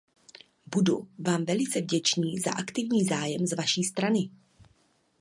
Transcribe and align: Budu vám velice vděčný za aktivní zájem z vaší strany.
Budu 0.65 1.07
vám 1.19 1.45
velice 1.45 1.81
vděčný 1.81 2.39
za 2.39 2.51
aktivní 2.51 3.03
zájem 3.03 3.47
z 3.47 3.55
vaší 3.55 3.83
strany. 3.83 4.29